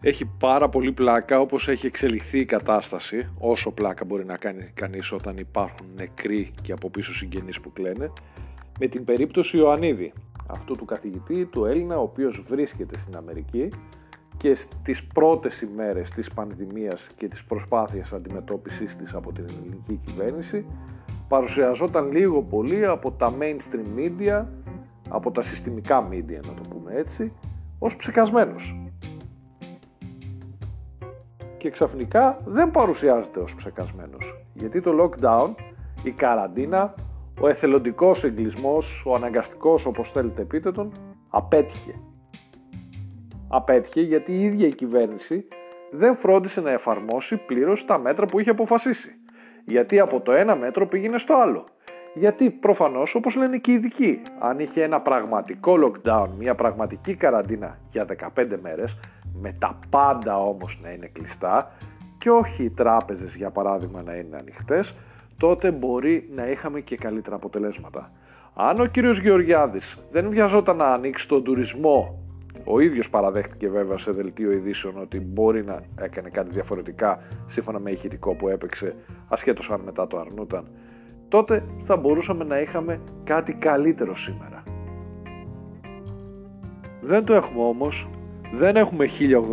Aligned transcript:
Έχει 0.00 0.24
πάρα 0.38 0.68
πολύ 0.68 0.92
πλάκα 0.92 1.40
όπως 1.40 1.68
έχει 1.68 1.86
εξελιχθεί 1.86 2.38
η 2.38 2.44
κατάσταση, 2.44 3.28
όσο 3.38 3.70
πλάκα 3.70 4.04
μπορεί 4.04 4.24
να 4.24 4.36
κάνει 4.36 4.70
κανείς 4.74 5.12
όταν 5.12 5.36
υπάρχουν 5.36 5.86
νεκροί 5.96 6.52
και 6.62 6.72
από 6.72 6.90
πίσω 6.90 7.14
συγγενείς 7.14 7.60
που 7.60 7.72
κλαίνε, 7.72 8.12
με 8.78 8.86
την 8.86 9.04
περίπτωση 9.04 9.56
Ιωαννίδη, 9.56 10.12
αυτού 10.46 10.74
του 10.74 10.84
καθηγητή, 10.84 11.44
του 11.44 11.64
Έλληνα, 11.64 11.98
ο 11.98 12.02
οποίος 12.02 12.42
βρίσκεται 12.48 12.98
στην 12.98 13.16
Αμερική 13.16 13.68
και 14.36 14.54
στις 14.54 15.04
πρώτες 15.04 15.60
ημέρες 15.60 16.10
της 16.10 16.30
πανδημίας 16.34 17.06
και 17.16 17.28
της 17.28 17.44
προσπάθειας 17.44 18.12
αντιμετώπισης 18.12 18.96
της 18.96 19.14
από 19.14 19.32
την 19.32 19.44
ελληνική 19.48 20.00
κυβέρνηση 20.04 20.64
παρουσιαζόταν 21.28 22.12
λίγο 22.12 22.42
πολύ 22.42 22.86
από 22.86 23.10
τα 23.12 23.34
mainstream 23.40 23.98
media, 23.98 24.44
από 25.08 25.30
τα 25.30 25.42
συστημικά 25.42 26.08
media 26.08 26.40
να 26.46 26.54
το 26.54 26.62
πούμε 26.70 26.92
έτσι, 26.94 27.32
ως 27.78 27.96
ψεκασμένος. 27.96 28.87
Και 31.58 31.70
ξαφνικά 31.70 32.40
δεν 32.44 32.70
παρουσιάζεται 32.70 33.40
ως 33.40 33.54
ψεκασμένος, 33.54 34.44
γιατί 34.52 34.80
το 34.80 34.92
lockdown, 35.00 35.54
η 36.02 36.10
καραντίνα, 36.10 36.94
ο 37.40 37.48
εθελοντικός 37.48 38.24
εγκλισμός, 38.24 39.02
ο 39.06 39.14
αναγκαστικός 39.14 39.86
όπως 39.86 40.10
θέλετε 40.10 40.42
πείτε 40.42 40.72
τον, 40.72 40.92
απέτυχε. 41.28 41.94
Απέτυχε 43.48 44.00
γιατί 44.00 44.32
η 44.32 44.42
ίδια 44.42 44.66
η 44.66 44.74
κυβέρνηση 44.74 45.48
δεν 45.90 46.16
φρόντισε 46.16 46.60
να 46.60 46.70
εφαρμόσει 46.70 47.36
πλήρως 47.36 47.84
τα 47.84 47.98
μέτρα 47.98 48.26
που 48.26 48.40
είχε 48.40 48.50
αποφασίσει. 48.50 49.08
Γιατί 49.64 50.00
από 50.00 50.20
το 50.20 50.32
ένα 50.32 50.56
μέτρο 50.56 50.86
πήγαινε 50.86 51.18
στο 51.18 51.34
άλλο. 51.34 51.64
Γιατί 52.14 52.50
προφανώς 52.50 53.14
όπως 53.14 53.34
λένε 53.34 53.58
και 53.58 53.70
οι 53.70 53.74
ειδικοί, 53.74 54.20
αν 54.38 54.58
είχε 54.58 54.82
ένα 54.82 55.00
πραγματικό 55.00 55.74
lockdown, 55.84 56.28
μια 56.38 56.54
πραγματική 56.54 57.14
καραντίνα 57.14 57.78
για 57.90 58.06
15 58.36 58.46
μέρες, 58.62 58.96
με 59.40 59.56
τα 59.58 59.78
πάντα 59.90 60.38
όμως 60.38 60.78
να 60.82 60.90
είναι 60.90 61.10
κλειστά 61.12 61.70
και 62.18 62.30
όχι 62.30 62.64
οι 62.64 62.70
τράπεζες 62.70 63.34
για 63.34 63.50
παράδειγμα 63.50 64.02
να 64.02 64.14
είναι 64.14 64.36
ανοιχτές, 64.36 64.94
τότε 65.36 65.70
μπορεί 65.70 66.28
να 66.34 66.46
είχαμε 66.46 66.80
και 66.80 66.96
καλύτερα 66.96 67.36
αποτελέσματα. 67.36 68.12
Αν 68.54 68.80
ο 68.80 68.86
κύριος 68.86 69.20
Γεωργιάδης 69.20 69.98
δεν 70.10 70.28
βιαζόταν 70.28 70.76
να 70.76 70.86
ανοίξει 70.86 71.28
τον 71.28 71.42
τουρισμό, 71.42 72.22
ο 72.64 72.80
ίδιος 72.80 73.10
παραδέχτηκε 73.10 73.68
βέβαια 73.68 73.98
σε 73.98 74.10
δελτίο 74.10 74.52
ειδήσεων 74.52 75.00
ότι 75.00 75.20
μπορεί 75.20 75.64
να 75.64 75.82
έκανε 76.00 76.28
κάτι 76.28 76.50
διαφορετικά 76.50 77.22
σύμφωνα 77.48 77.78
με 77.78 77.90
ηχητικό 77.90 78.34
που 78.34 78.48
έπαιξε, 78.48 78.94
ασχέτως 79.28 79.70
αν 79.70 79.80
μετά 79.84 80.06
το 80.06 80.18
αρνούταν, 80.18 80.64
τότε 81.28 81.64
θα 81.84 81.96
μπορούσαμε 81.96 82.44
να 82.44 82.60
είχαμε 82.60 83.00
κάτι 83.24 83.52
καλύτερο 83.52 84.16
σήμερα. 84.16 84.62
Δεν 87.00 87.24
το 87.24 87.34
έχουμε 87.34 87.62
όμως, 87.62 88.08
δεν 88.52 88.76
έχουμε 88.76 89.06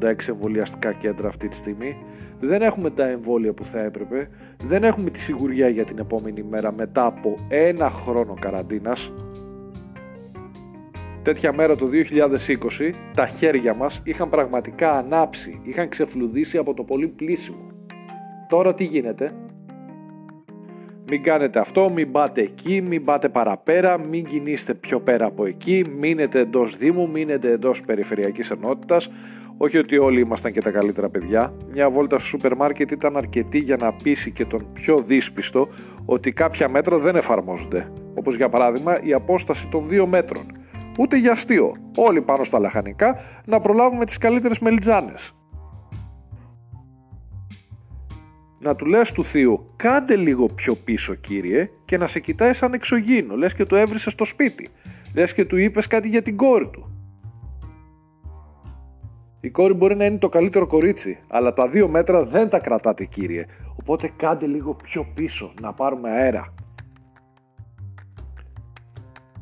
1086 0.00 0.28
εμβολιαστικά 0.28 0.92
κέντρα 0.92 1.28
αυτή 1.28 1.48
τη 1.48 1.56
στιγμή, 1.56 1.96
δεν 2.40 2.62
έχουμε 2.62 2.90
τα 2.90 3.08
εμβόλια 3.08 3.52
που 3.52 3.64
θα 3.64 3.78
έπρεπε, 3.78 4.28
δεν 4.64 4.84
έχουμε 4.84 5.10
τη 5.10 5.18
σιγουριά 5.18 5.68
για 5.68 5.84
την 5.84 5.98
επόμενη 5.98 6.42
μέρα 6.42 6.72
μετά 6.72 7.06
από 7.06 7.34
ένα 7.48 7.90
χρόνο 7.90 8.34
καραντίνας. 8.40 9.12
Τέτοια 11.22 11.52
μέρα 11.52 11.76
το 11.76 11.88
2020 12.78 12.92
τα 13.14 13.26
χέρια 13.26 13.74
μας 13.74 14.00
είχαν 14.04 14.28
πραγματικά 14.28 14.90
ανάψει, 14.90 15.60
είχαν 15.62 15.88
ξεφλουδίσει 15.88 16.58
από 16.58 16.74
το 16.74 16.84
πολύ 16.84 17.08
πλήσιμο. 17.08 17.66
Τώρα 18.48 18.74
τι 18.74 18.84
γίνεται, 18.84 19.32
μην 21.10 21.22
κάνετε 21.22 21.58
αυτό, 21.58 21.90
μην 21.90 22.12
πάτε 22.12 22.40
εκεί, 22.40 22.80
μην 22.80 23.04
πάτε 23.04 23.28
παραπέρα, 23.28 23.98
μην 23.98 24.24
κινείστε 24.24 24.74
πιο 24.74 25.00
πέρα 25.00 25.26
από 25.26 25.46
εκεί, 25.46 25.84
μείνετε 25.98 26.40
εντός 26.40 26.76
Δήμου, 26.76 27.08
μείνετε 27.10 27.50
εντός 27.50 27.82
περιφερειακής 27.86 28.50
ενότητας. 28.50 29.10
Όχι 29.56 29.78
ότι 29.78 29.98
όλοι 29.98 30.20
ήμασταν 30.20 30.52
και 30.52 30.60
τα 30.60 30.70
καλύτερα 30.70 31.08
παιδιά. 31.08 31.52
Μια 31.72 31.90
βόλτα 31.90 32.18
στο 32.18 32.28
σούπερ 32.28 32.56
μάρκετ 32.56 32.90
ήταν 32.90 33.16
αρκετή 33.16 33.58
για 33.58 33.76
να 33.76 33.92
πείσει 33.92 34.30
και 34.30 34.44
τον 34.44 34.72
πιο 34.72 34.98
δύσπιστο 35.06 35.68
ότι 36.04 36.32
κάποια 36.32 36.68
μέτρα 36.68 36.98
δεν 36.98 37.16
εφαρμόζονται. 37.16 37.92
Όπως 38.14 38.36
για 38.36 38.48
παράδειγμα 38.48 39.02
η 39.02 39.12
απόσταση 39.12 39.68
των 39.68 39.88
δύο 39.88 40.06
μέτρων. 40.06 40.46
Ούτε 40.98 41.16
για 41.16 41.32
αστείο. 41.32 41.72
Όλοι 41.96 42.20
πάνω 42.20 42.44
στα 42.44 42.58
λαχανικά 42.58 43.20
να 43.44 43.60
προλάβουμε 43.60 44.04
τις 44.04 44.18
καλύτερες 44.18 44.58
μελιτζάνες. 44.58 45.32
Να 48.58 48.76
του 48.76 48.86
λες 48.86 49.12
του 49.12 49.24
θείου 49.24 49.72
κάντε 49.76 50.16
λίγο 50.16 50.46
πιο 50.46 50.74
πίσω 50.74 51.14
κύριε 51.14 51.70
και 51.84 51.98
να 51.98 52.06
σε 52.06 52.20
κοιτάει 52.20 52.52
σαν 52.52 52.72
εξωγήινο, 52.72 53.36
λες 53.36 53.54
και 53.54 53.64
το 53.64 53.76
έβρισες 53.76 54.12
στο 54.12 54.24
σπίτι, 54.24 54.68
λες 55.14 55.34
και 55.34 55.44
του 55.44 55.56
είπες 55.56 55.86
κάτι 55.86 56.08
για 56.08 56.22
την 56.22 56.36
κόρη 56.36 56.68
του. 56.68 56.92
Η 59.40 59.50
κόρη 59.50 59.74
μπορεί 59.74 59.96
να 59.96 60.04
είναι 60.04 60.18
το 60.18 60.28
καλύτερο 60.28 60.66
κορίτσι, 60.66 61.18
αλλά 61.28 61.52
τα 61.52 61.68
δύο 61.68 61.88
μέτρα 61.88 62.24
δεν 62.24 62.48
τα 62.48 62.58
κρατάτε 62.58 63.04
κύριε, 63.04 63.46
οπότε 63.76 64.12
κάντε 64.16 64.46
λίγο 64.46 64.74
πιο 64.74 65.06
πίσω 65.14 65.52
να 65.60 65.72
πάρουμε 65.72 66.10
αέρα. 66.10 66.54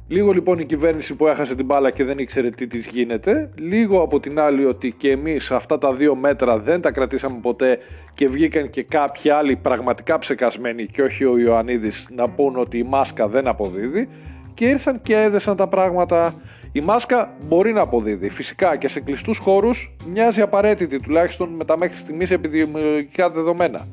Λίγο 0.09 0.33
λοιπόν 0.33 0.59
η 0.59 0.65
κυβέρνηση 0.65 1.17
που 1.17 1.27
έχασε 1.27 1.55
την 1.55 1.65
μπάλα 1.65 1.91
και 1.91 2.05
δεν 2.05 2.19
ήξερε 2.19 2.51
τι 2.51 2.67
της 2.67 2.87
γίνεται. 2.87 3.51
Λίγο 3.59 4.03
από 4.03 4.21
την 4.21 4.41
άλλη 4.41 4.65
ότι 4.65 4.93
και 4.93 5.11
εμείς 5.11 5.51
αυτά 5.51 5.79
τα 5.79 5.93
δύο 5.93 6.15
μέτρα 6.15 6.59
δεν 6.59 6.81
τα 6.81 6.91
κρατήσαμε 6.91 7.39
ποτέ 7.43 7.79
και 8.15 8.29
βγήκαν 8.29 8.71
και 8.71 8.83
κάποιοι 8.83 9.31
άλλοι 9.31 9.57
πραγματικά 9.57 10.19
ψεκασμένοι 10.19 10.87
και 10.87 11.03
όχι 11.03 11.25
ο 11.25 11.39
Ιωαννίδης 11.39 12.07
να 12.11 12.29
πούν 12.29 12.57
ότι 12.57 12.79
η 12.79 12.83
μάσκα 12.83 13.29
δεν 13.29 13.47
αποδίδει 13.49 14.09
και 14.55 14.69
ήρθαν 14.69 15.03
και 15.03 15.17
έδεσαν 15.17 15.57
τα 15.57 15.67
πράγματα. 15.67 16.35
Η 16.73 16.81
μάσκα 16.81 17.37
μπορεί 17.47 17.73
να 17.73 17.81
αποδίδει. 17.81 18.29
Φυσικά 18.29 18.77
και 18.77 18.89
σε 18.89 19.01
κλειστούς 19.01 19.39
χώρους 19.39 19.95
μοιάζει 20.07 20.41
απαραίτητη 20.41 21.01
τουλάχιστον 21.01 21.49
με 21.49 21.65
τα 21.65 21.79
μέχρι 21.79 21.97
στιγμής 21.97 22.31
επιδημιολογικά 22.31 23.31
δεδομένα. 23.31 23.87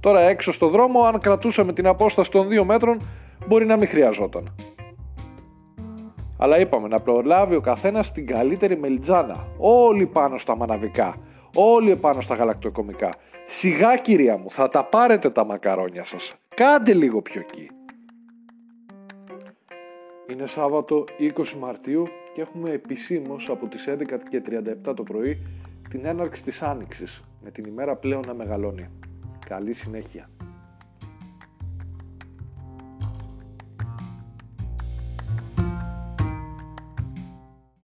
Τώρα 0.00 0.20
έξω 0.20 0.52
στο 0.52 0.68
δρόμο 0.68 1.02
αν 1.02 1.20
κρατούσαμε 1.20 1.72
την 1.72 1.86
απόσταση 1.86 2.30
των 2.30 2.48
δύο 2.48 2.64
μέτρων 2.64 3.00
μπορεί 3.46 3.66
να 3.66 3.76
μην 3.76 3.88
χρειαζόταν. 3.88 4.54
Αλλά 6.42 6.58
είπαμε 6.58 6.88
να 6.88 6.98
προλάβει 6.98 7.54
ο 7.54 7.60
καθένας 7.60 8.12
την 8.12 8.26
καλύτερη 8.26 8.76
μελιτζάνα. 8.76 9.46
Όλοι 9.58 10.06
πάνω 10.06 10.38
στα 10.38 10.56
μαναβικά. 10.56 11.16
Όλοι 11.54 11.96
πάνω 11.96 12.20
στα 12.20 12.34
γαλακτοκομικά. 12.34 13.10
Σιγά 13.46 13.96
κυρία 13.96 14.36
μου, 14.36 14.50
θα 14.50 14.68
τα 14.68 14.84
πάρετε 14.84 15.30
τα 15.30 15.44
μακαρόνια 15.44 16.04
σας. 16.04 16.34
Κάντε 16.54 16.94
λίγο 16.94 17.22
πιο 17.22 17.40
εκεί. 17.40 17.70
Είναι 20.30 20.46
Σάββατο 20.46 21.04
20 21.18 21.56
Μαρτίου 21.58 22.06
και 22.34 22.40
έχουμε 22.40 22.70
επισήμως 22.70 23.48
από 23.50 23.66
τις 23.66 23.88
11.37 23.88 24.94
το 24.96 25.02
πρωί 25.02 25.38
την 25.90 26.04
έναρξη 26.04 26.42
της 26.42 26.62
Άνοιξης 26.62 27.22
με 27.42 27.50
την 27.50 27.64
ημέρα 27.64 27.96
πλέον 27.96 28.22
να 28.26 28.34
μεγαλώνει. 28.34 28.88
Καλή 29.46 29.72
συνέχεια. 29.72 30.28